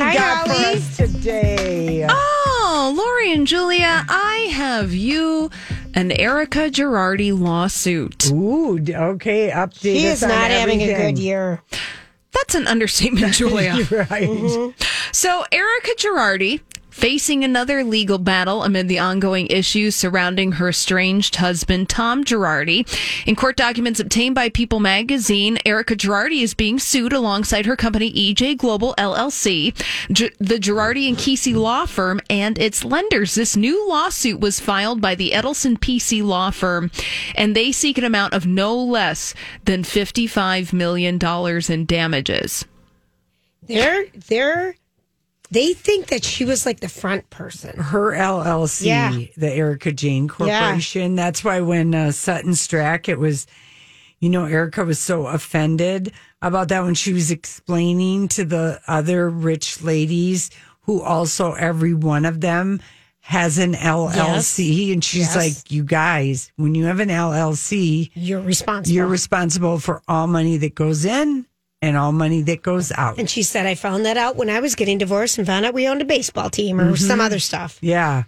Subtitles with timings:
[0.00, 2.06] Hi, got for us today?
[2.08, 5.50] Oh, Lori and Julia, I have you
[5.94, 8.30] an Erika Girardi lawsuit.
[8.30, 9.50] Ooh, okay.
[9.50, 9.80] Update.
[9.80, 11.62] He is not having a good year.
[12.32, 13.72] That's an understatement, Julia.
[13.90, 14.28] Right.
[14.28, 14.80] Mm-hmm.
[15.12, 16.60] So, Erika Girardi
[16.98, 22.84] facing another legal battle amid the ongoing issues surrounding her estranged husband, Tom Girardi.
[23.24, 28.12] In court documents obtained by People magazine, Erika Girardi is being sued alongside her company,
[28.12, 29.72] EJ Global LLC,
[30.10, 33.36] G- the Girardi and Keese law firm, and its lenders.
[33.36, 36.90] This new lawsuit was filed by the Edelson PC law firm,
[37.36, 39.34] and they seek an amount of no less
[39.66, 41.16] than $55 million
[41.68, 42.64] in damages.
[43.62, 44.74] They're they're
[45.50, 47.78] they think that she was like the front person.
[47.78, 49.18] Her LLC, Yeah.
[49.36, 51.14] the Erika Jayne Corporation.
[51.16, 53.46] That's why when uh, Sutton Stracke, it was,
[54.20, 59.30] you know, Erika was so offended about that when she was explaining to the other
[59.30, 60.50] rich ladies
[60.82, 62.80] who also every one of them
[63.20, 64.92] has an LLC.
[64.92, 65.36] And she's Yes.
[65.36, 68.94] like, you guys, when you have an LLC, You're responsible.
[68.94, 71.44] you're responsible for all money that goes in
[71.80, 73.18] and all money that goes out.
[73.18, 75.74] and she said, I found that out when I was getting divorced and found out
[75.74, 76.94] we owned a baseball team or Mm-hmm.
[76.96, 77.78] some other stuff.
[77.80, 78.24] yeah.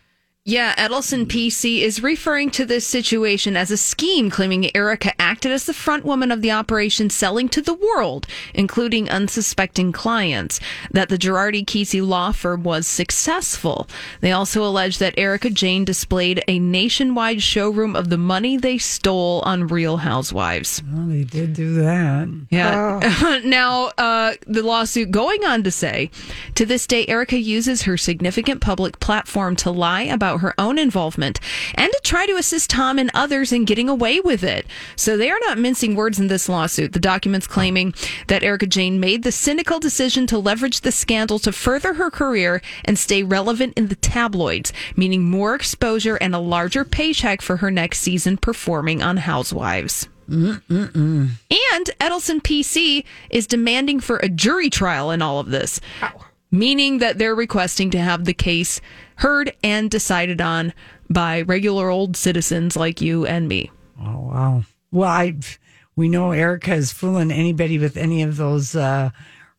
[0.51, 5.65] Yeah, Edelson PC is referring to this situation as a scheme, claiming Erika acted as
[5.65, 10.59] the front woman of the operation, selling to the world, including unsuspecting clients,
[10.91, 13.89] that the Girardi Keese law firm was successful.
[14.23, 19.43] They also allege that Erika Jayne displayed a nationwide showroom of the money they stole
[19.43, 20.83] on Real Housewives.
[20.93, 22.29] Well, they did do that.
[22.51, 23.41] Yeah.
[23.45, 26.11] now, uh, the lawsuit going on to say,
[26.57, 31.41] to this day, Erica uses her significant public platform to lie about her own involvement
[31.75, 34.67] and to try to assist Tom and others in getting away with it.
[34.97, 36.93] So they are not mincing words in this lawsuit.
[36.93, 37.95] The documents claiming
[38.27, 42.61] that Erika Jane made the cynical decision to leverage the scandal to further her career
[42.85, 47.71] and stay relevant in the tabloids, meaning more exposure and a larger paycheck for her
[47.71, 50.09] next season performing on Housewives.
[51.51, 55.81] And Edelson PC is demanding for a jury trial in all of this,
[56.53, 58.81] meaning that they're requesting to have the case
[59.21, 60.73] heard and decided on
[61.09, 63.71] by regular old citizens like you and me.
[64.01, 64.63] Oh wow.
[64.91, 65.37] Well, I
[65.97, 69.11] we know Erika is fooling anybody with any of those uh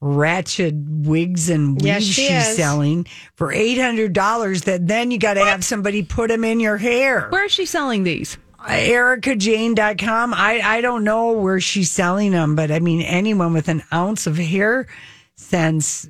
[0.04, 2.56] ratchet wigs and weaves Yes, she she's is.
[2.56, 3.06] selling
[3.36, 4.64] for eight hundred dollars.
[4.64, 7.30] That then you got to have somebody put them in your hair.
[7.30, 8.38] Where is she selling these?
[8.62, 10.34] EricaJane.com.
[10.34, 14.26] I I don't know where she's selling them, but I mean anyone with an ounce
[14.28, 14.88] of hair
[15.36, 16.10] sense.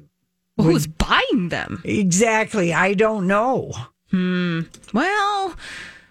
[0.63, 1.81] Who's buying them?
[1.85, 2.73] Exactly.
[2.73, 3.71] I don't know.
[4.11, 4.61] Hmm.
[4.93, 5.55] Well,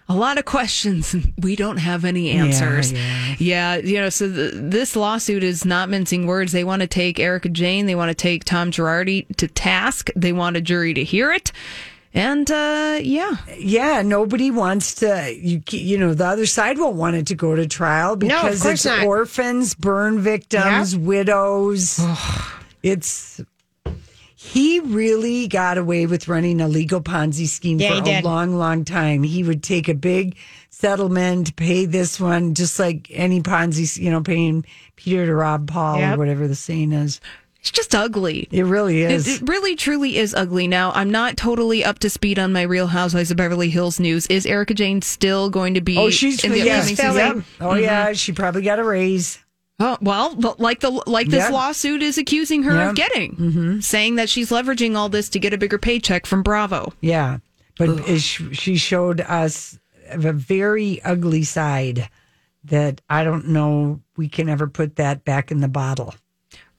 [0.09, 1.15] a lot of questions.
[1.41, 2.91] We don't have any answers.
[2.91, 3.35] yeah.
[3.39, 6.51] Yeah, you know, so the, this lawsuit is not mincing words.
[6.51, 10.09] They want to take Erika Jayne, they want to take Tom Girardi to task.
[10.15, 11.51] They want a jury to hear it.
[12.13, 13.37] And uh yeah.
[13.57, 15.33] Yeah, nobody wants to.
[15.33, 18.85] You you know the other side won't want it to go to trial because course
[18.85, 19.05] it's not.
[19.05, 22.01] orphans, burn victims, widows.
[22.83, 23.39] it's
[24.43, 28.23] he really got away with running a legal Ponzi scheme Yeah, for a did.
[28.23, 29.21] long, long time.
[29.21, 30.35] He would take a big
[30.71, 34.65] settlement, pay this one, just like any Ponzi, you know, paying
[34.95, 37.21] Peter to rob Paul or whatever the saying is.
[37.59, 38.47] It's just ugly.
[38.49, 39.27] It really is.
[39.27, 40.67] it really, truly is ugly.
[40.67, 44.25] Now, I'm not totally up to speed on my Real Housewives of Beverly Hills news.
[44.25, 45.99] Is Erika Jayne still going to be?
[45.99, 47.11] oh, she's in the yeah, upcoming yeah.
[47.29, 47.45] season?
[47.61, 48.13] Oh yeah, mm-hmm.
[48.13, 49.37] she probably got a raise.
[49.81, 53.79] Oh, well, like the like this lawsuit is accusing her of getting, mm-hmm.
[53.79, 56.93] saying that she's leveraging all this to get a bigger paycheck from Bravo.
[57.01, 57.39] Yeah,
[57.77, 59.79] but is- she showed us
[60.09, 62.09] a very ugly side
[62.65, 66.13] that I don't know we can ever put that back in the bottle.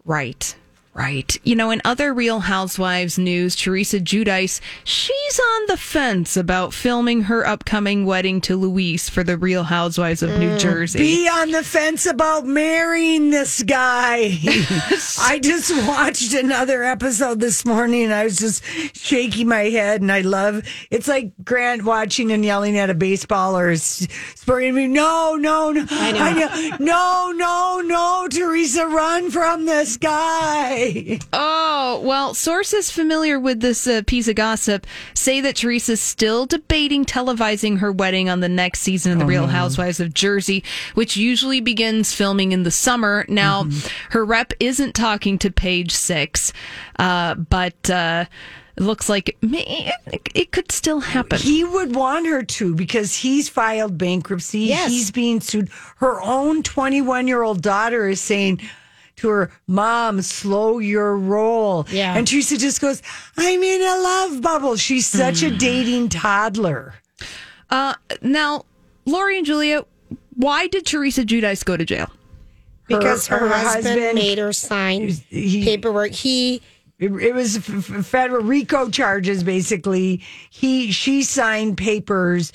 [0.04, 0.54] Right.
[0.94, 1.38] Right.
[1.42, 7.22] You know, in other Real Housewives news, Teresa Giudice, she's on the fence about filming
[7.22, 10.60] her upcoming wedding to Luis for the Real Housewives of New mm.
[10.60, 10.98] Jersey.
[10.98, 14.38] Be on the fence about marrying this guy.
[15.18, 18.62] I just watched another episode this morning and I was just
[18.94, 23.56] shaking my head and I love it's like Grant watching and yelling at a baseball
[23.56, 24.88] or spurring me.
[24.88, 25.86] No, no, no.
[25.88, 26.76] I know.
[26.84, 30.81] No, no, no, Teresa, run from this guy.
[31.32, 37.04] Oh, well, sources familiar with this uh, piece of gossip say that Teresa's still debating
[37.04, 40.64] televising her wedding on the next season of The Real Housewives of Jersey,
[40.94, 43.24] which usually begins filming in the summer.
[43.28, 43.66] Now,
[44.10, 46.52] her rep isn't talking to Page Six,
[46.98, 47.90] uh, but.
[47.90, 48.26] Uh,
[48.74, 51.38] it looks like it could still happen.
[51.38, 54.60] He would want her to because he's filed bankruptcy.
[54.60, 54.90] Yes.
[54.90, 55.68] He's being sued.
[55.96, 58.62] Her own 21 year old daughter is saying
[59.16, 61.86] to her, Mom, slow your roll.
[61.90, 62.16] Yeah.
[62.16, 63.02] And Teresa just goes,
[63.36, 64.76] I'm in a love bubble.
[64.76, 66.94] She's such a dating toddler.
[67.70, 68.64] Uh, now,
[69.06, 69.84] Lori and Julia,
[70.34, 72.10] why did Teresa Giudice go to jail?
[72.88, 76.10] because her, her husband, husband- made her sign he- paperwork.
[76.10, 76.60] He
[76.98, 80.20] It, it was f- f- federal RICO charges, basically.
[80.50, 82.52] He she signed papers,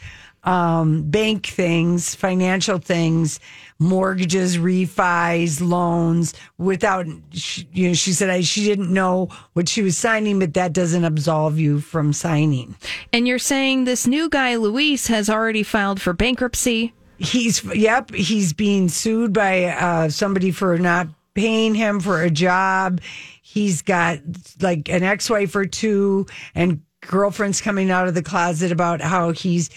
[0.47, 3.41] um, bank things, financial things,
[3.79, 7.05] mortgages, refis, loans, without.
[7.05, 11.03] You know, she said I, she didn't know what she was signing, but that doesn't
[11.03, 12.75] absolve you from signing.
[13.11, 16.93] And you're saying this new guy, Luis, has already filed for bankruptcy.
[17.17, 23.01] He's yep, he's being sued by uh, somebody for not paying him for a job.
[23.41, 24.19] He's got
[24.61, 29.69] like an ex-wife or two and girlfriends coming out of the closet about how he's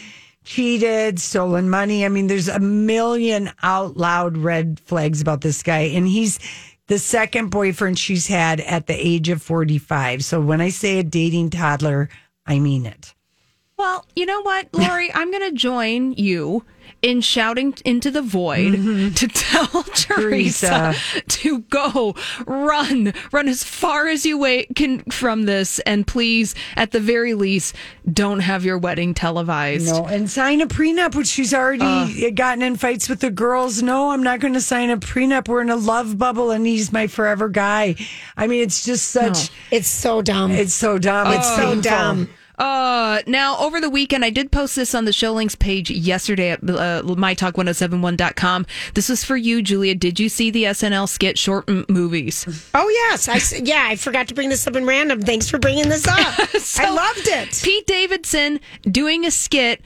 [0.44, 2.04] cheated, stolen money.
[2.04, 6.38] I mean, there's a million out loud red flags about this guy and he's
[6.86, 10.24] the second boyfriend she's had at the age of 45.
[10.24, 12.08] So when I say a dating toddler,
[12.46, 13.14] I mean it.
[13.80, 15.10] Well, you know what, Lori?
[15.14, 16.66] I'm going to join you
[17.00, 19.14] in shouting into the void mm-hmm.
[19.14, 20.94] to tell Teresa,
[21.28, 22.14] to go
[22.46, 27.32] run, run as far as you wa- can from this, and please, at the very
[27.32, 27.74] least,
[28.12, 29.86] don't have your wedding televised.
[29.86, 33.82] No, and sign a prenup, which she's already gotten in fights with the girls.
[33.82, 35.48] No, I'm not going to sign a prenup.
[35.48, 37.94] We're in a love bubble, and he's my forever guy.
[38.36, 39.48] I mean, it's just such.
[39.70, 40.50] it's so dumb.
[40.50, 41.32] It's so dumb.
[41.32, 41.80] it's so painful.
[41.80, 42.28] dumb.
[42.60, 46.50] Uh, now over the weekend, I did post this on the show links page yesterday
[46.50, 48.66] at uh, mytalk1071.com.
[48.94, 49.94] This was for you, Julia.
[49.94, 52.44] Did you see the SNL skit short m- movies?
[52.74, 53.86] oh yes, I yeah.
[53.88, 55.22] I forgot to bring this up in random.
[55.22, 56.18] Thanks for bringing this up.
[56.78, 57.58] I loved it.
[57.64, 59.80] Pete Davidson doing a skit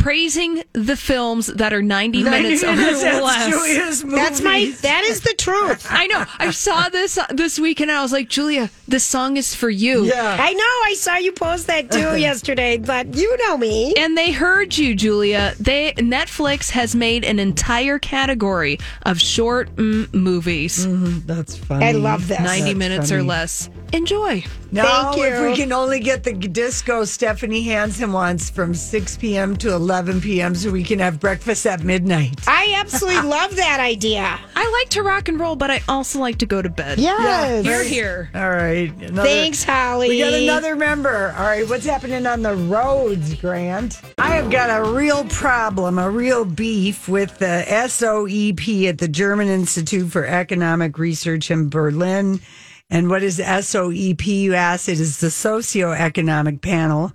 [0.00, 3.48] praising the films that are 90, minutes, or minutes, that's less.
[3.48, 4.72] Julia's That's my.
[4.80, 5.86] That is the truth.
[5.90, 6.24] I know.
[6.38, 7.92] I saw this uh, this weekend.
[7.92, 10.04] I was like, Julia, this song is for you.
[10.04, 10.36] Yeah.
[10.38, 10.62] I know.
[10.62, 13.94] I saw you post that too yesterday, but you know me.
[13.94, 15.54] And they heard you, Julia.
[15.60, 20.86] They Netflix has made an entire category of short mm, movies,
[21.26, 21.86] That's funny.
[21.86, 22.40] I love this.
[22.40, 23.68] 90 That's minutes or less.
[23.92, 24.44] Enjoy.
[24.72, 29.56] Now, Thank if we can only get the disco Stephanie Hansen wants from 6 p.m.
[29.56, 30.54] to 11 p.m.
[30.54, 32.38] so we can have breakfast at midnight.
[32.46, 34.38] I absolutely love that idea.
[34.54, 37.00] I like to rock and roll, but I also like to go to bed.
[37.00, 38.30] Yes, you're here.
[38.32, 38.92] All right.
[39.02, 40.08] Another, Thanks, Holly.
[40.08, 41.34] We got another member.
[41.36, 44.00] All right, what's happening on the roads, Grant?
[44.18, 49.48] I have got a real problem, a real beef with the SOEP at the German
[49.48, 52.40] Institute for Economic Research in Berlin.
[52.90, 54.88] And what is SOEP, you ask?
[54.88, 57.12] It is the socioeconomic panel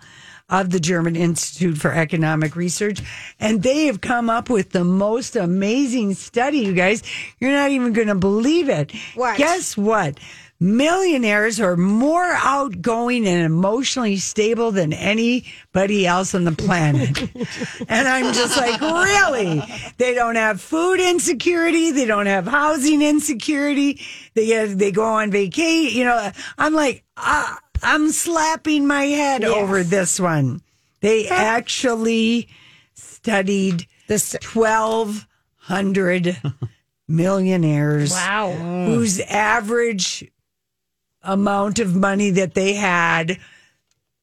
[0.50, 3.02] of the German Institute for Economic Research.
[3.40, 7.04] And they have come up with the most amazing study, you guys.
[7.40, 8.92] You're not even going to believe it.
[9.16, 9.38] What?
[9.38, 10.20] Guess what?
[10.60, 17.22] Millionaires are more outgoing and emotionally stable than anybody else on the planet.
[17.90, 19.62] and I'm just like, really?
[19.98, 21.92] They don't have food insecurity.
[21.92, 24.00] They don't have housing insecurity.
[24.34, 25.98] They get, they go on vacation.
[25.98, 30.62] You know, I'm like, uh, I'm slapping my head over this one.
[31.02, 32.48] They actually
[32.94, 36.38] studied This- 1,200
[37.10, 38.52] millionaires Wow.
[38.86, 40.32] whose average
[41.26, 43.40] amount of money that they had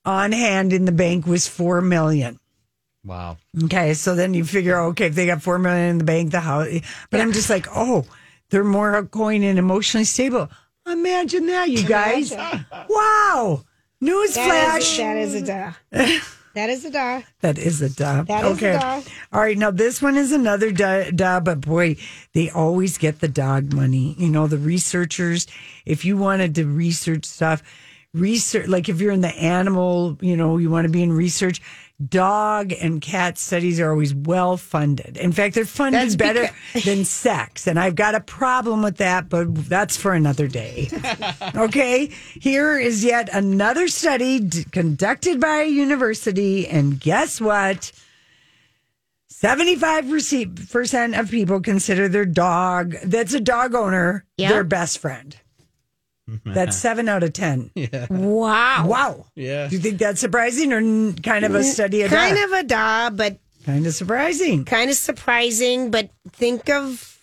[0.04, 2.38] on hand in the bank was 4 million.
[3.04, 3.38] Wow.
[3.64, 6.38] Okay, so then you figure, okay, if they got four million in the bank, the
[6.40, 6.68] house.
[7.10, 8.04] But I'm just like, oh,
[8.50, 10.48] they're more outgoing and emotionally stable.
[10.86, 12.32] Imagine that, you guys!
[12.32, 13.64] wow,
[14.00, 14.96] That is, newsflash.
[14.98, 15.74] that is a.
[16.54, 17.22] That is a duh.
[17.40, 18.24] That is a duh.
[18.24, 18.72] That is a okay.
[18.78, 19.02] duh.
[19.32, 19.56] All right.
[19.56, 21.96] Now this one is another duh, duh, but boy,
[22.34, 24.14] they always get the dog money.
[24.18, 25.46] You know, the researchers.
[25.86, 27.62] If you wanted to research stuff,
[28.12, 31.62] research like if you're in the animal, you know, you want to be in research.
[32.08, 35.16] Dog and cat studies are always well funded.
[35.16, 38.96] In fact, they're funded That's better beca- than sex, and I've got a problem with
[38.96, 39.28] that.
[39.28, 40.88] But that's for another day.
[41.54, 42.06] Okay,
[42.40, 47.92] here is yet another study d- conducted by a university, and guess what?
[49.30, 54.48] 75% of people consider their dog, that's a dog owner, Yeah.
[54.50, 55.36] their best friend.
[56.44, 57.70] That's seven out of 10.
[57.74, 58.06] Yeah.
[58.10, 58.86] Wow.
[58.86, 59.26] Wow.
[59.34, 59.68] Yeah.
[59.68, 62.44] Do you think that's surprising or n- kind of a study of Kind that?
[62.46, 64.64] of a duh, but kind of surprising.
[64.64, 65.90] kind of surprising.
[65.90, 67.18] But think of,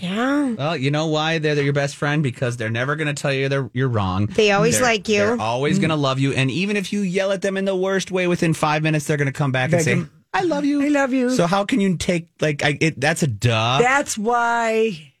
[0.00, 0.52] yeah.
[0.52, 2.22] Well, you know why they're, they're your best friend?
[2.22, 4.26] Because they're never going to tell you they're, you're wrong.
[4.26, 5.18] They always They're- like you.
[5.18, 6.00] They're always going to mm.
[6.02, 6.32] love you.
[6.32, 9.16] And even if you yell at them in the worst way, within five minutes, they're
[9.16, 10.82] going to come back They and say, can- I love you.
[10.82, 11.30] I love you.
[11.30, 13.78] So how can you take, like, I, it, that's a duh.
[13.80, 15.11] That's why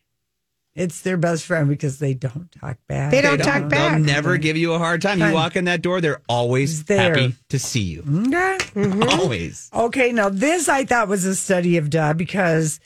[0.74, 3.10] it's their best friend because they don't talk back.
[3.10, 3.92] They don't talk back.
[3.92, 5.20] They'll never give you a hard time.
[5.20, 7.14] You walk in that door, they're always There.
[7.14, 8.00] happy to see you.
[8.00, 8.56] Okay.
[8.74, 9.02] Mm-hmm.
[9.02, 9.68] Always.
[9.74, 12.80] Okay, now this I thought was a study of duh because,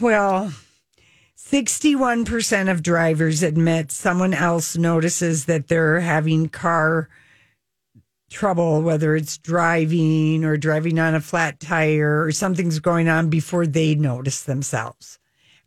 [0.00, 0.52] well,
[1.36, 7.08] 61% of drivers admit someone else notices that they're having car
[8.30, 13.66] trouble, whether it's driving or driving on a flat tire or something's going on before
[13.66, 15.18] they notice themselves.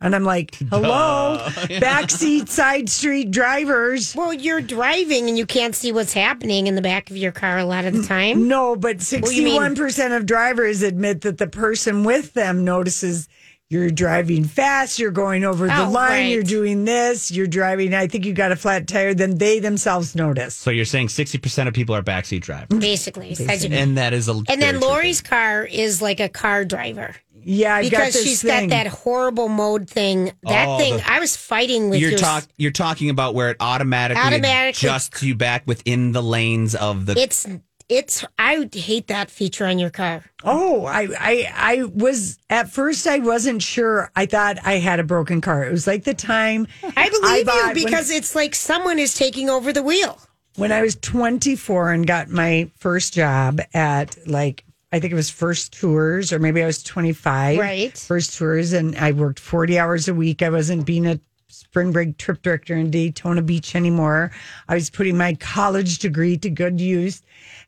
[0.02, 4.14] And I'm like, hello, backseat side street drivers.
[4.16, 7.58] Well, you're driving and you can't see what's happening in the back of your car
[7.58, 8.48] a lot of the time.
[8.48, 13.28] No, but 61% of drivers admit that the person with them notices
[13.70, 16.20] you're driving fast, you're going over the Oh, line, right.
[16.30, 20.14] you're doing this, you're driving, I think you got a flat tire, then they themselves
[20.14, 20.54] notice.
[20.54, 22.78] So you're saying 60% of people are backseat drivers.
[22.78, 23.34] Basically.
[23.70, 24.32] And that is a.
[24.50, 28.42] And then Lori's car is like a car driver Yeah, I've got because this she's
[28.42, 28.68] thing.
[28.68, 30.32] got that horrible mode thing.
[30.42, 32.18] That Oh, thing, the- I was fighting with You're your.
[32.18, 32.44] talk.
[32.56, 37.18] You're talking about where it automatically, Automatically- adjusts you back within the lanes of the.
[37.18, 37.46] it's
[37.88, 38.24] it's.
[38.38, 40.24] I hate that feature on your car.
[40.44, 43.06] Oh, I, I, I was at first.
[43.06, 44.10] I wasn't sure.
[44.16, 45.64] I thought I had a broken car.
[45.64, 49.14] It was like the time I believe bought- you when- because it's like someone is
[49.14, 50.18] taking over the wheel.
[50.56, 55.30] when I was 24 and got my first job at like I think it was
[55.30, 57.58] First Tours or maybe I was 25.
[57.58, 57.96] Right.
[57.96, 60.42] First Tours and I worked 40 hours a week.
[60.42, 61.18] I wasn't being a
[61.48, 64.30] spring break trip director in Daytona Beach anymore.
[64.68, 67.22] I was putting my college degree to good use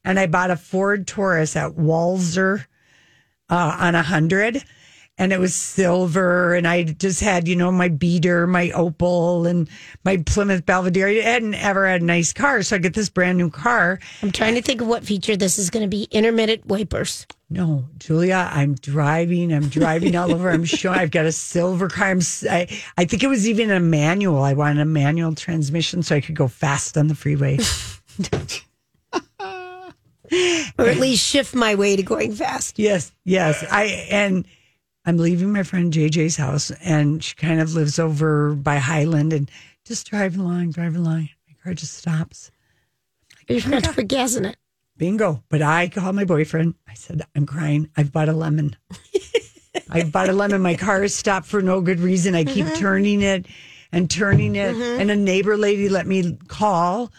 [0.04, 2.66] and I bought a Ford Taurus at Walzer
[3.50, 4.62] uh, on a hundred,
[5.16, 6.54] and it was silver.
[6.54, 9.68] And I just had, you know, my beater, my Opel, and
[10.04, 11.08] my Plymouth Belvedere.
[11.08, 14.00] I hadn't ever had a nice car, so I get this brand new car.
[14.22, 16.08] I'm trying to think of what feature this is going to be.
[16.10, 17.26] Intermittent wipers.
[17.50, 19.52] No, Julia, I'm driving.
[19.52, 20.50] I'm driving all over.
[20.50, 22.08] I'm sure I've got a silver car.
[22.08, 24.42] I'm, I, I think it was even a manual.
[24.42, 27.58] I wanted a manual transmission so I could go fast on the freeway.
[30.78, 32.78] or at least shift my way to going fast.
[32.78, 33.64] Yes, yes.
[33.70, 34.44] I and
[35.06, 39.50] I'm leaving my friend JJ's house, and she kind of lives over by Highland, and
[39.84, 41.28] just driving along, driving along.
[41.46, 42.50] My car just stops.
[43.48, 44.56] You forgot to put gas in it.
[44.96, 45.42] Bingo.
[45.48, 46.74] But I called my boyfriend.
[46.88, 47.90] I said, I'm crying.
[47.96, 48.76] I've bought a lemon.
[49.90, 50.62] I bought a lemon.
[50.62, 52.34] My car is stopped for no good reason.
[52.34, 52.80] I keep mm-hmm.
[52.80, 53.46] turning it
[53.92, 54.74] and turning it.
[54.74, 55.00] Mm-hmm.
[55.00, 57.12] And a neighbor lady let me call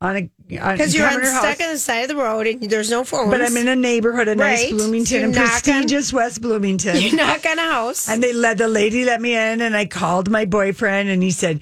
[0.00, 3.02] on a Because you're on, stuck on the side of the road and there's no
[3.04, 3.30] phones.
[3.30, 4.72] But I'm in a neighborhood, a nice Right.
[4.72, 6.96] Bloomington, and knock on- prestigious West Bloomington.
[7.00, 8.08] You knock on a house.
[8.08, 11.30] And they let the lady let me in, and I called my boyfriend, and he
[11.30, 11.60] said,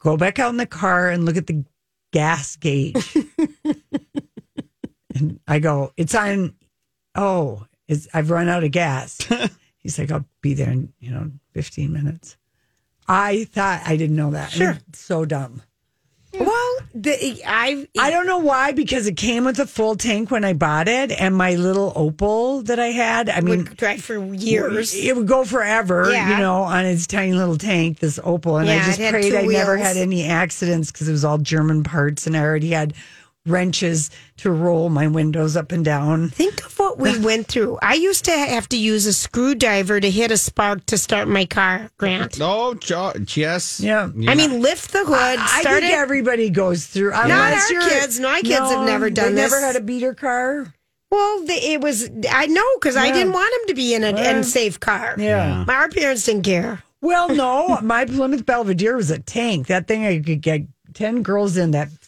[0.00, 1.64] "Go back out in the car and look at the
[2.12, 3.16] gas gauge."
[5.14, 6.54] and I go, "It's on.
[7.14, 9.18] Oh, it's I've run out of gas."
[9.78, 12.36] He's like, "I'll be there in you know 15 minutes."
[13.08, 14.50] I thought I didn't know that.
[14.50, 15.62] Sure, so dumb.
[16.98, 20.54] The, I I don't know why because it came with a full tank when I
[20.54, 23.28] bought it, and my little Opel that I had.
[23.28, 24.94] I mean, would drive for years.
[24.94, 26.30] it would go forever, Yeah.
[26.30, 28.60] you know, on its tiny little tank, this Opel.
[28.60, 32.26] And I just prayed I never had any accidents because it was all German parts
[32.26, 32.94] and I already had
[33.46, 36.30] wrenches to roll my windows up and down.
[36.30, 37.78] Think of what we went through.
[37.82, 41.44] I used to have to use a screwdriver to hit a spark to start my
[41.46, 42.38] car, Grant.
[42.40, 43.80] Oh, jo- yes.
[43.80, 44.10] Yeah.
[44.14, 45.96] You're I mean, lift the hood, I start think it.
[45.96, 47.10] everybody goes through.
[47.10, 48.20] Not unless our you're- kids.
[48.20, 49.52] My kids have never done they this.
[49.52, 50.72] Never had a beater car.
[51.10, 54.10] well, the, it was, I know, because I didn't want him to be in a
[54.10, 54.36] Yeah.
[54.36, 55.14] unsafe car.
[55.18, 55.64] Yeah.
[55.66, 56.82] My, our parents didn't care.
[57.00, 59.68] Well, no, my Plymouth Belvedere was a tank.
[59.68, 60.62] That thing I could get
[60.94, 62.00] ten girls in that th-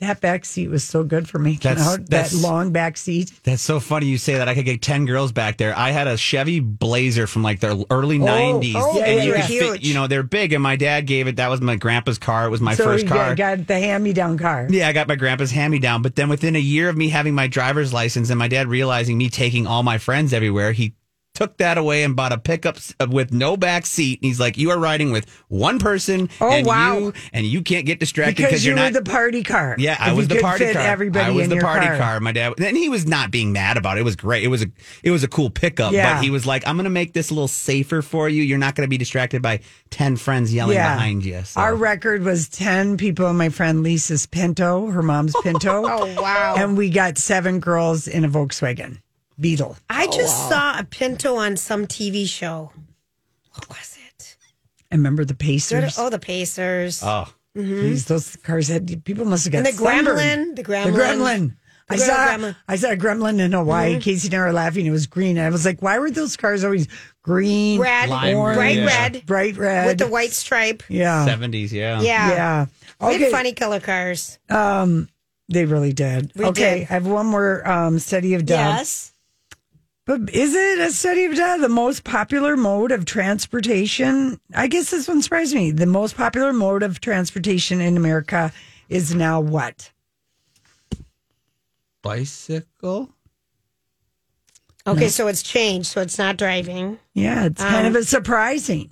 [0.00, 1.58] that back seat was so good for me.
[1.60, 3.32] That's- out that long back seat.
[3.44, 4.48] That's so funny you say that.
[4.48, 5.76] I could get 10 girls back there.
[5.76, 8.72] I had a Chevy Blazer from like the early 90s.
[8.76, 10.52] oh, and yeah, you could fit, you know, they're big.
[10.52, 11.36] And my dad gave it.
[11.36, 12.46] That was my grandpa's car.
[12.46, 13.34] It was my so first car.
[13.34, 14.66] got, got the hand me down car.
[14.70, 16.02] Yeah, I got my grandpa's hand me down.
[16.02, 19.18] But then within a year of me having my driver's license and my dad realizing
[19.18, 20.94] me taking all my friends everywhere, he
[21.34, 24.20] took that away and bought a pickup uh, with no back seat.
[24.20, 26.98] And he's like, You are riding with one person Oh, and wow.
[26.98, 29.76] you and you can't get distracted Because because you you're were not the party car.
[29.78, 30.82] yeah, I was the party car.
[30.82, 31.96] Everybody I was in the your party car.
[31.96, 32.20] car.
[32.20, 34.00] My dad, and he was not being mad about it.
[34.00, 34.42] It was great.
[34.44, 34.66] It was a,
[35.02, 35.92] it was a cool pickup.
[35.92, 36.14] Yeah.
[36.16, 38.42] But he was like, "I'm going to make this a little safer for you.
[38.42, 39.60] You're not going to be distracted by
[39.90, 40.94] ten friends yelling Yeah.
[40.94, 41.60] behind you." So.
[41.60, 45.82] Our record was 10 people in my friend Lisa's Pinto, her mom's Pinto.
[45.86, 46.54] Oh, wow.
[46.56, 48.98] And we got seven girls in a Volkswagen
[49.40, 49.76] Beetle.
[49.90, 52.72] I just saw a Pinto on some TV show.
[53.54, 54.36] What was it?
[54.90, 55.98] I remember the Pacers.
[55.98, 57.02] Oh, the Pacers.
[57.02, 60.18] oh, Jeez, those cars had people must have got and the sunburned.
[60.18, 60.56] Gremlin.
[60.56, 60.84] The Gremlin.
[60.84, 61.56] The gremlin.
[61.90, 62.56] I saw, gremlin.
[62.68, 63.92] I saw a gremlin in Hawaii.
[63.92, 64.00] Mm-hmm.
[64.00, 64.86] Casey and I were laughing.
[64.86, 65.38] It was green.
[65.38, 66.88] I was like, why were those cars always
[67.22, 68.08] green, Red.
[68.08, 68.86] Lime orange, bright yeah.
[68.86, 69.26] red.
[69.26, 69.86] bright red?
[69.86, 70.82] With the white stripe.
[70.88, 71.26] yeah.
[71.28, 72.00] 70s, yeah.
[72.00, 72.28] Yeah.
[72.30, 72.66] Yeah.
[73.00, 73.18] We Okay.
[73.24, 74.38] had funny color cars.
[75.48, 76.32] They really did.
[76.34, 76.78] We okay.
[76.80, 76.90] did.
[76.90, 78.58] I have one more um, study of Dove.
[78.58, 79.11] Yes.
[80.04, 81.60] But is it a study of Dove?
[81.60, 84.40] The most popular mode of transportation?
[84.54, 85.70] I guess this one surprised me.
[85.70, 88.52] The most popular mode of transportation in America
[88.88, 89.92] is now what?
[92.02, 93.10] Bicycle?
[94.84, 95.86] Okay, so it's changed.
[95.88, 96.98] So it's not driving.
[97.14, 98.90] Yeah, it's kind Um, of a surprising.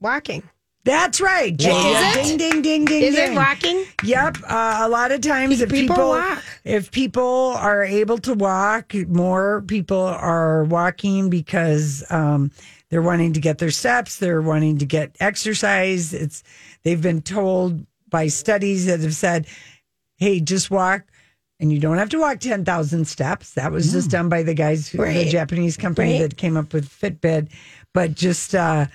[0.00, 0.42] Walking.
[0.88, 1.52] That's right.
[1.52, 1.58] It?
[1.58, 3.32] Ding, ding, ding, ding, Is ding.
[3.32, 3.84] it walking?
[4.04, 4.38] Yep.
[4.48, 6.42] Uh, a lot of times, if People people, walk.
[6.64, 12.50] if people are able to walk, more people are walking because um,
[12.88, 14.16] they're wanting to get their steps.
[14.16, 16.14] They're wanting to get exercise.
[16.14, 16.42] It's
[16.84, 19.46] they've been told by studies that have said,
[20.16, 21.02] "Hey, just walk."
[21.60, 23.54] And you don't have to walk 10,000 steps.
[23.54, 26.20] That was just done by the guys, who, the Japanese company Right.
[26.30, 27.48] that came up with Fitbit.
[27.92, 28.86] But just uh,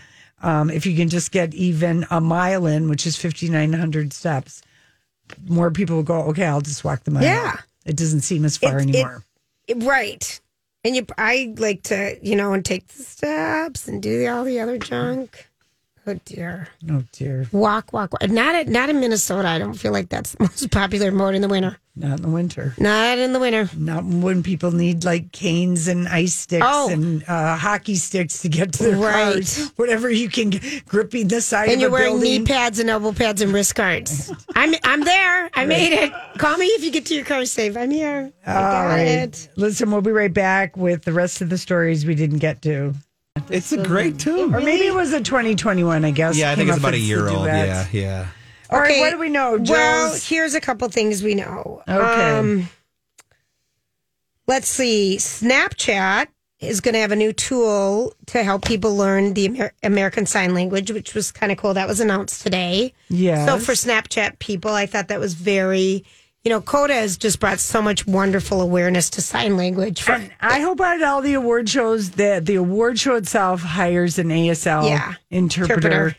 [0.44, 4.62] um, if you can just get even a mile in, which is 5,900 steps,
[5.48, 7.24] more people will go, okay, I'll just walk the mile.
[7.24, 7.58] Yeah.
[7.86, 9.24] It doesn't seem as far It- it- anymore.
[9.78, 10.40] Right.
[10.84, 14.60] And you, I like to, you know, and take the steps and do all the
[14.60, 15.48] other junk.
[16.06, 16.68] Oh dear.
[16.92, 17.48] oh, dear.
[17.54, 18.30] Walk, walk, walk.
[18.30, 19.48] Not at, not in Minnesota.
[19.48, 21.78] I don't feel like that's the most popular mode in the winter.
[21.96, 22.74] Not in the winter.
[22.78, 23.70] Not in the winter.
[23.78, 26.90] Not when people need like canes and ice sticks Oh.
[26.90, 29.34] and uh, hockey sticks to get to their Right.
[29.34, 29.70] cars.
[29.78, 32.42] Whatever you can get, gripping the side And of you're wearing building.
[32.42, 34.30] knee pads and elbow pads and wrist guards.
[34.56, 35.50] I'm I'm there.
[35.54, 36.12] I made it.
[36.38, 37.78] Call me if you get to your car safe.
[37.78, 38.34] I'm here.
[38.46, 39.08] I got right.
[39.08, 39.50] it.
[39.56, 42.94] Listen, we'll be right back with the rest of the stories we didn't get to.
[43.50, 44.54] It's a great tune.
[44.54, 46.38] Or maybe it was a 2021, I guess.
[46.38, 47.46] Yeah, I Came think it's up about a with year the old.
[47.46, 47.94] duets.
[47.94, 48.28] Yeah, yeah.
[48.70, 49.58] All right, Okay, what do we know?
[49.58, 51.82] Well, Jill's- here's a couple things we know.
[51.88, 52.30] Okay.
[52.38, 52.70] Um,
[54.48, 55.18] let's see.
[55.20, 56.28] Snapchat
[56.60, 60.54] is going to have a new tool to help people learn the Amer- American Sign
[60.54, 61.74] Language, which was kind of cool.
[61.74, 62.94] That was announced today.
[63.10, 63.48] Yes.
[63.48, 66.06] So for Snapchat people, I thought that was very,
[66.44, 70.02] you know, Coda has just brought so much wonderful awareness to sign language.
[70.02, 74.20] For, And I hope at all the award shows that the award show itself hires
[74.20, 76.16] an ASL Yeah, interpreter, interpreter.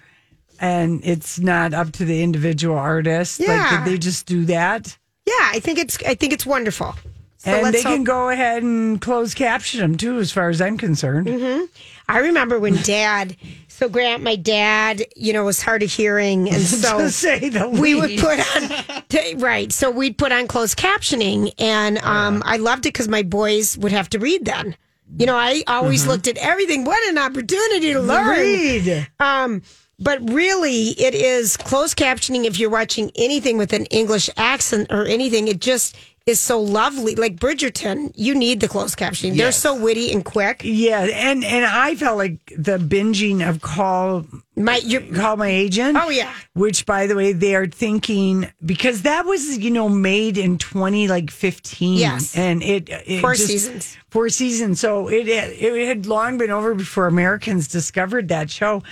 [0.61, 3.41] and it's not up to the individual artist.
[3.41, 3.85] Like, Yeah.
[3.85, 4.97] did they just do that?
[5.27, 6.95] yeah, I think it's I think it's wonderful.
[7.39, 10.79] So and they can go ahead and close caption them too, as far as I'm
[10.79, 11.27] concerned.
[11.27, 11.65] Mm-hmm.
[12.09, 13.37] I remember when Dad.
[13.75, 17.97] So Grant, my dad, you know, was hard of hearing, and so say the we
[17.97, 22.93] would put on right so we'd put on closed captioning and um, i loved it
[22.93, 24.77] because my boys would have to read then.
[25.19, 26.85] You know i always looked at everything.
[26.85, 28.39] What an opportunity to learn.
[28.39, 29.09] Read.
[29.21, 29.63] um,
[29.99, 35.05] but really it is closed captioning if you're watching anything with an english accent or
[35.05, 35.49] anything.
[35.49, 40.11] It just is so lovely like bridgerton you need the closed captioning they're so witty
[40.11, 44.25] and quick Yeah, and and I felt like the binging of call
[44.57, 45.99] my you call my agent.
[46.01, 46.33] Oh, yeah.
[46.55, 51.09] which by the way they are thinking because that was you know made in twenty
[51.09, 51.99] like fifteen.
[51.99, 52.37] Yes.
[52.37, 53.97] and it, it Four just- seasons.
[54.11, 54.81] Four seasons.
[54.81, 58.83] So it it had long been over before Americans discovered that show.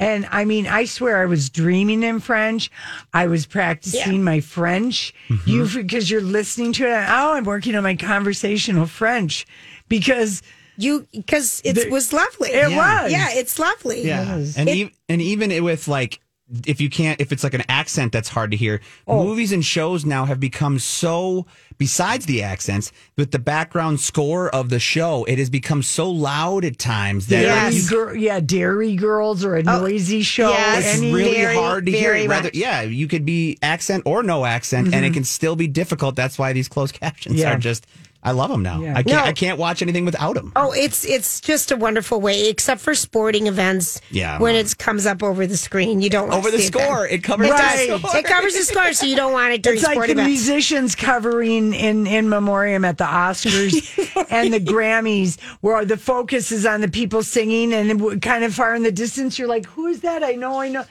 [0.00, 2.70] And I mean, I swear I was dreaming in French.
[3.12, 4.18] I was practicing Yeah.
[4.22, 5.14] my French.
[5.28, 5.48] Mm-hmm.
[5.50, 7.06] You because you're listening to it.
[7.08, 9.46] Oh, I'm working on my conversational French
[9.88, 10.42] because
[10.78, 13.12] you because it There- was lovely It was.
[13.12, 16.20] yeah it's lovely Yeah, and It- even and even it with like
[16.66, 19.22] if you can't if it's like an accent that's hard to hear Oh.
[19.24, 21.46] movies and shows now have become so
[21.80, 26.62] besides the accents with the background score of the show it has become so loud
[26.64, 27.74] at times that Yes.
[27.74, 30.50] you- Gir- yeah, Derry Girls or a oh, noisy show.
[30.50, 30.84] yes.
[30.84, 32.54] it's any- really Very, hard to hear rather much.
[32.54, 35.14] yeah you could be accent or no accent and it mm-hmm.
[35.14, 37.54] can still be difficult that's why these closed captions Yeah.
[37.54, 37.86] are just
[38.22, 38.92] i love them now Yeah.
[38.96, 39.30] i can't No.
[39.30, 42.94] i can't watch anything without them Oh, it's it's just a wonderful way, except for
[42.94, 44.00] sporting events.
[44.10, 44.38] Yeah.
[44.38, 46.72] when it comes up over the screen, you don't want over to the see it
[46.72, 47.56] score it covers It,
[47.90, 48.16] the score.
[48.16, 50.28] it covers the score, so you don't want it during It's like sport the events.
[50.28, 56.66] musicians covering in in memoriam at the Oscars and the Grammys, where the focus is
[56.66, 60.00] on the people singing, and kind of far in the distance, you're like, "Who is
[60.00, 60.22] that?
[60.22, 60.84] I know, I know."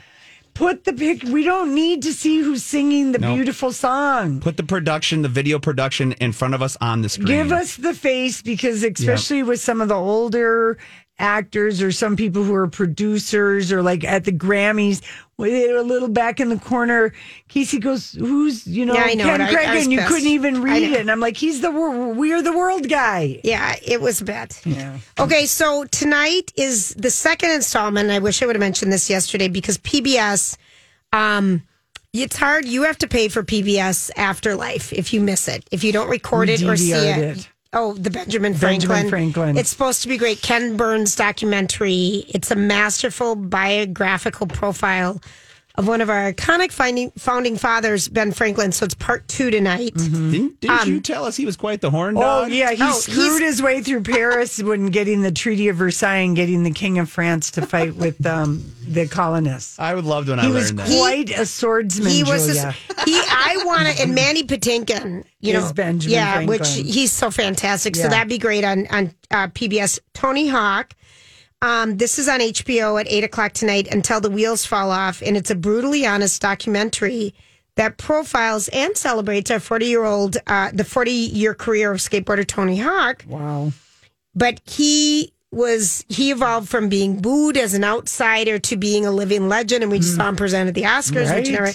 [0.59, 1.23] Put the pic.
[1.23, 3.35] We don't need to see who's singing the Nope.
[3.37, 4.41] beautiful song.
[4.41, 7.77] put the production the video production in front of us on the screen Give us
[7.77, 10.77] the face because, especially with some of the older
[11.19, 15.01] actors or some people who are producers or like at the Grammys,
[15.35, 17.13] where they're a little back in the corner.
[17.47, 19.43] Casey goes, "Who's you know Yeah, I know Ken it.
[19.45, 20.09] I- I Craig?" and you pissed.
[20.11, 20.99] couldn't even read it.
[20.99, 24.55] And I'm like, "He's the we're the world guy." Yeah, it was bad.
[24.65, 24.97] Yeah.
[25.19, 28.09] Okay, so tonight is the second installment.
[28.09, 30.57] I wish I would have mentioned this yesterday because PBS,
[31.13, 31.63] um,
[32.13, 32.65] it's hard.
[32.65, 35.63] You have to pay for PBS Afterlife if you miss it.
[35.71, 37.37] If you don't record We it or see it.
[37.37, 37.49] it.
[37.71, 39.09] Oh, the Benjamin Benjamin Franklin.
[39.09, 39.57] Franklin.
[39.57, 40.41] It's supposed to be great.
[40.41, 42.25] Ken Burns documentary.
[42.29, 45.21] It's a masterful biographical profile
[45.79, 48.71] of one of our iconic finding, founding fathers, Ben Franklin.
[48.71, 49.93] So it's part two tonight.
[49.95, 52.43] didn't, didn't you tell us he was quite the horn dog?
[52.43, 56.17] Oh yeah, he Oh, screwed his way through Paris when getting the Treaty of Versailles
[56.17, 59.79] and getting the King of France to fight with um, the colonists.
[59.79, 60.97] I would love when I He was learned that.
[60.99, 62.11] quite a swordsman.
[62.11, 62.75] he was Julia.
[62.89, 66.59] this, he I want to and Mandy Patinkin you Is know Benjamin yeah Franklin.
[66.59, 70.93] which he's so fantastic so that'd be great on on uh, PBS Tony Hawk
[71.61, 75.35] um, this is on HBO at eight o'clock tonight until the wheels fall off and
[75.35, 77.33] it's a brutally honest documentary
[77.75, 82.45] that profiles and celebrates our 40 year old uh, the 40 year career of skateboarder
[82.45, 83.71] Tony Hawk wow.
[84.35, 89.49] but he was he evolved from being booed as an outsider to being a living
[89.49, 91.47] legend and we just saw him present at the oscars Right.
[91.49, 91.71] never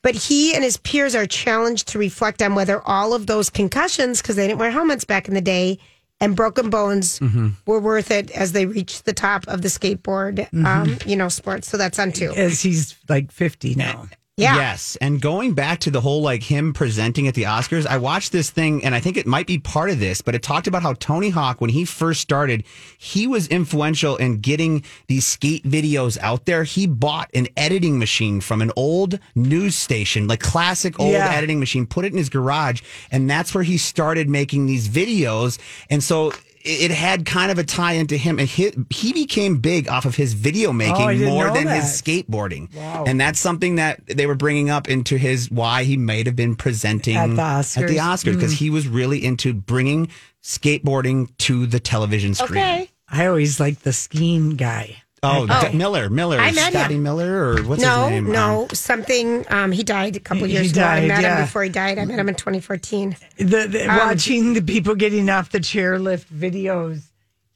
[0.00, 4.22] but he and his peers are challenged to reflect on whether all of those concussions
[4.22, 5.78] because they didn't wear helmets back in the day
[6.20, 7.20] and broken bones
[7.66, 11.68] were worth it as they reached the top of the skateboard um, you know sports.
[11.68, 14.06] so that's on two As he's like 50 now.
[14.38, 14.96] Yeah Yes.
[15.00, 18.50] And going back to the whole like him presenting at the Oscars, I watched this
[18.50, 20.94] thing and I think it might be part of this, but it talked about how
[20.94, 22.64] Tony Hawk, when he first started,
[22.96, 26.64] he was influential in getting these skate videos out there.
[26.64, 31.30] He bought an editing machine from an old news station, like classic old Yeah.
[31.30, 32.80] editing machine, put it in his garage.
[33.10, 35.58] And that's where he started making these videos.
[35.90, 38.38] And so it it had kind of a tie into him.
[38.38, 41.82] And he, he became big off of his video Oh, making didn't more than that.
[41.82, 42.74] his skateboarding.
[42.74, 43.04] Wow.
[43.06, 46.56] And that's something that they were bringing up into his why he might have been
[46.56, 47.98] presenting At the at the Oscars.
[47.98, 48.58] Oscars because mm.
[48.58, 50.08] he was really into bringing
[50.42, 52.62] skateboarding to the television screen.
[52.62, 55.02] okay I always liked the skiing guy.
[55.22, 57.02] Oh, D- Miller, Miller, I met Scotty him.
[57.02, 58.30] Miller, or what's no his name?
[58.32, 61.38] no Um, something um, he died a couple years he ago i met yeah.
[61.38, 64.94] him before he died i met him in 2014 The, the, Um, watching the people
[64.94, 67.02] getting off the chairlift videos.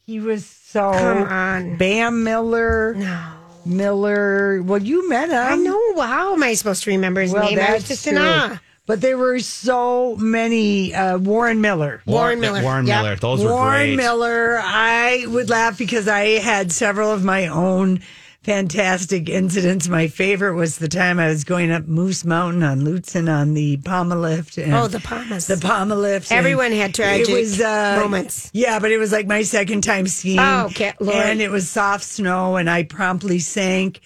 [0.05, 1.77] He was so Come on.
[1.77, 2.94] Bam Miller.
[2.94, 3.33] no
[3.64, 4.61] Miller.
[4.62, 5.37] Well, you met him.
[5.37, 6.01] I know.
[6.01, 7.59] How am I supposed to remember his Well, name?
[7.59, 8.59] I was that's just in awe.
[8.87, 10.92] But there were so many.
[10.95, 12.03] Uh, Warren Miller.
[12.05, 12.62] Warren Miller.
[12.62, 13.03] Warren Yep.
[13.03, 13.16] Miller.
[13.16, 13.97] Those were Warren great.
[13.97, 14.59] Miller.
[14.62, 18.01] I would laugh because I had several of my own
[18.42, 19.88] fantastic incidents.
[19.88, 23.77] My favorite was the time I was going up Moose Mountain on Lutsen on the
[23.85, 24.59] Poma lift.
[24.59, 25.47] And Oh, the Pomas.
[25.47, 26.33] The Poma lift.
[26.33, 28.51] and Everyone had tragic it was, uh, moments.
[28.53, 30.40] Yeah, but it was like my second time skiing.
[30.40, 31.14] Oh, okay, Lord.
[31.16, 34.01] And it was soft snow, and I promptly sank.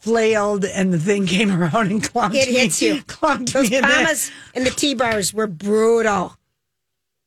[0.00, 2.54] Flailed and the thing came around and clunked It me.
[2.58, 2.96] hits you.
[3.02, 6.36] Clunked Those me in the- Pomas and the T bars were brutal.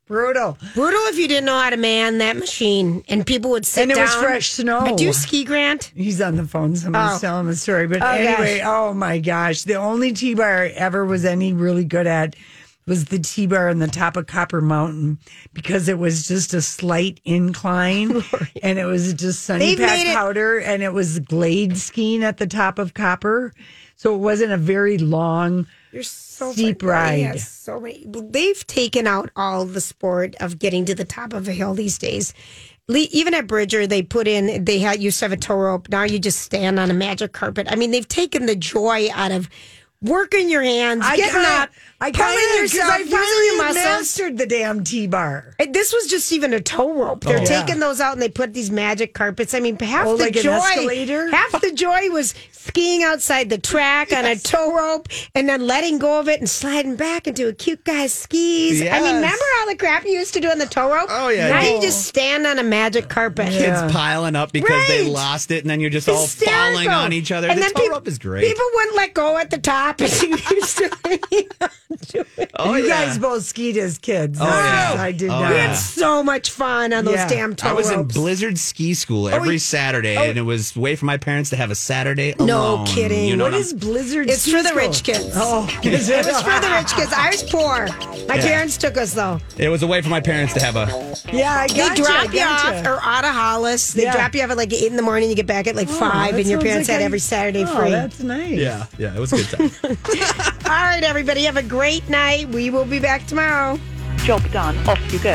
[0.06, 0.58] Brutal.
[0.74, 3.92] Brutal if you didn't know how to man that machine, and people would sit And
[3.92, 4.04] it down.
[4.04, 4.80] was fresh snow.
[4.80, 5.94] I do ski, Grant.
[5.96, 6.76] He's on the phone.
[6.76, 7.20] Someone's Oh.
[7.20, 7.88] telling the story.
[7.88, 8.68] But Oh, anyway, gosh.
[8.68, 9.62] oh my gosh.
[9.64, 12.36] The only T bar I ever was any really good at
[12.86, 15.20] was the T bar on the top of Copper Mountain
[15.54, 18.24] because it was just a slight incline
[18.64, 22.24] and it was just sunny They've pack made it- powder and it was glade skiing
[22.24, 23.54] at the top of Copper.
[23.96, 25.66] So it wasn't a very long.
[25.92, 26.92] You're so Steep funny.
[26.92, 27.16] ride.
[27.20, 28.06] Yes, so many.
[28.08, 31.98] They've taken out all the sport of getting to the top of a hill these
[32.00, 32.34] days.
[32.90, 34.66] Le- Even at Bridger, they put in.
[34.66, 35.88] They had used to have a tow rope.
[35.90, 37.68] Now you just stand on a magic carpet.
[37.70, 39.48] I mean, they've taken the joy out of
[40.04, 44.84] working your hands, I getting up, I kind of yourself, I finally mastered the damn
[44.84, 45.56] T-bar.
[45.60, 47.24] And This was just even a tow rope.
[47.24, 47.46] They're Oh.
[47.46, 47.88] taking Yeah.
[47.88, 49.54] those out and they put these magic carpets.
[49.54, 50.52] I mean, half Oh, the like joy,
[51.32, 55.98] half the joy was skiing outside the track on a tow rope and then letting
[56.00, 58.82] go of it and sliding back into a cute guy's skis.
[58.82, 61.08] I mean, remember all the crap you used to do on the tow rope?
[61.10, 61.50] Oh, yeah.
[61.50, 61.76] Now Oh.
[61.76, 63.48] you just stand on a magic carpet.
[63.50, 67.32] Kids piling up because they lost it, and then you're just all falling on each
[67.32, 67.48] other.
[67.50, 68.46] And the then tow rope is great.
[68.46, 69.93] People wouldn't let go at the top.
[70.00, 71.20] And you used to hang
[71.62, 72.52] on to it.
[72.60, 73.06] oh, you yeah.
[73.06, 74.40] guys both skied as kids.
[74.42, 75.02] Oh, That's- yeah.
[75.02, 75.52] I did Oh, not.
[75.52, 77.28] We had so much fun on those Yeah.
[77.28, 78.16] damn tow I was in ropes.
[78.16, 80.24] Blizzard ski school oh, every Saturday, oh.
[80.24, 83.28] and it was way for my parents to have a Saturday No kidding.
[83.28, 84.30] You know What what is Blizzard?
[84.30, 84.78] It's ski for the school?
[84.82, 85.30] rich kids.
[85.36, 87.14] Oh, is It was for the rich kids.
[87.16, 87.88] I was poor.
[88.28, 88.42] My Yeah.
[88.48, 89.40] parents took us though.
[89.58, 90.86] It was a way for my parents to have a.
[91.32, 92.80] Yeah, I They got drop you, gotcha.
[92.80, 93.94] off or out of Hollis.
[93.94, 94.14] They Yeah.
[94.14, 95.30] drop you off at like eight in the morning.
[95.30, 97.06] You get back at like Oh, five, that and your sounds parents like had I-
[97.06, 97.92] every Saturday Oh, free.
[97.92, 98.52] that's nice.
[98.52, 99.72] Yeah, yeah, it was a good time.
[99.84, 99.90] All
[100.70, 102.48] right, everybody, have a great night.
[102.48, 103.78] We will be back tomorrow.
[104.18, 104.78] Job done.
[104.88, 105.32] Off you go.